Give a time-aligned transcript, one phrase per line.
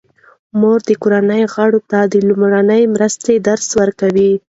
[0.59, 4.31] مور د کورنۍ غړو ته د لومړنۍ مرستې درس ورکوي.